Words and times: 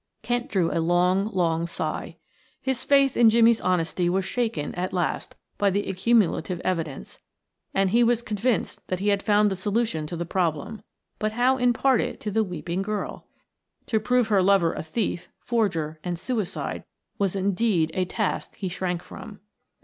Kent 0.23 0.49
drew 0.49 0.71
a 0.71 0.81
long, 0.81 1.27
long 1.27 1.67
sigh. 1.67 2.17
His 2.59 2.83
faith 2.83 3.15
in 3.15 3.29
Jimmie's 3.29 3.61
honesty 3.61 4.09
was 4.09 4.25
shaken 4.25 4.73
at 4.73 4.93
last 4.93 5.35
by 5.59 5.69
the 5.69 5.87
accumulative 5.87 6.59
evidence, 6.61 7.19
and 7.71 7.91
he 7.91 8.03
was 8.03 8.23
convinced 8.23 8.81
that 8.87 8.99
he 8.99 9.09
had 9.09 9.21
found 9.21 9.51
the 9.51 9.55
solution 9.55 10.07
to 10.07 10.15
the 10.15 10.25
problem, 10.25 10.81
but 11.19 11.33
how 11.33 11.57
impart 11.57 12.01
it 12.01 12.19
to 12.21 12.31
the 12.31 12.43
weeping 12.43 12.81
girl? 12.81 13.27
To 13.85 13.99
prove 13.99 14.29
her 14.29 14.41
lover 14.41 14.73
a 14.73 14.81
thief, 14.81 15.27
forger, 15.39 15.99
and 16.03 16.17
suicide 16.17 16.83
was 17.19 17.35
indeed 17.35 17.91
a 17.93 18.05
task 18.05 18.55
he 18.55 18.69
shrank 18.69 19.03
from. 19.03 19.39